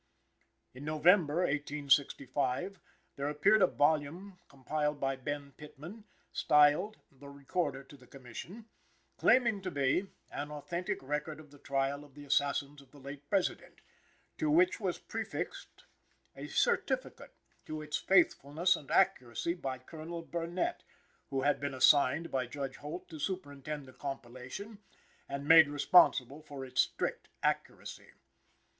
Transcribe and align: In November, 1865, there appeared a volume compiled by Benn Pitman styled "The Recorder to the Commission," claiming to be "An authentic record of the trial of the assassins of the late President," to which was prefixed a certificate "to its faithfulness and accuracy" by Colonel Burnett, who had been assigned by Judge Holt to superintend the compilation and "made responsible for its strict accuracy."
In 0.73 0.83
November, 0.83 1.41
1865, 1.41 2.79
there 3.17 3.29
appeared 3.29 3.61
a 3.61 3.67
volume 3.67 4.39
compiled 4.49 4.99
by 4.99 5.15
Benn 5.15 5.51
Pitman 5.57 6.05
styled 6.31 6.97
"The 7.11 7.29
Recorder 7.29 7.83
to 7.83 7.95
the 7.97 8.07
Commission," 8.07 8.65
claiming 9.17 9.61
to 9.61 9.69
be 9.69 10.07
"An 10.31 10.49
authentic 10.49 11.03
record 11.03 11.39
of 11.39 11.51
the 11.51 11.59
trial 11.59 12.03
of 12.03 12.15
the 12.15 12.25
assassins 12.25 12.81
of 12.81 12.89
the 12.89 12.97
late 12.97 13.29
President," 13.29 13.81
to 14.39 14.49
which 14.49 14.79
was 14.79 14.97
prefixed 14.97 15.83
a 16.35 16.47
certificate 16.47 17.35
"to 17.67 17.83
its 17.83 17.97
faithfulness 17.97 18.75
and 18.75 18.89
accuracy" 18.89 19.53
by 19.53 19.77
Colonel 19.77 20.23
Burnett, 20.23 20.81
who 21.29 21.41
had 21.43 21.59
been 21.59 21.75
assigned 21.75 22.31
by 22.31 22.47
Judge 22.47 22.77
Holt 22.77 23.07
to 23.09 23.19
superintend 23.19 23.85
the 23.85 23.93
compilation 23.93 24.79
and 25.29 25.47
"made 25.47 25.69
responsible 25.69 26.41
for 26.41 26.65
its 26.65 26.81
strict 26.81 27.29
accuracy." 27.43 28.13